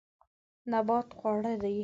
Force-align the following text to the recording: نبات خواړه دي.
نبات 0.71 1.07
خواړه 1.17 1.53
دي. 1.63 1.77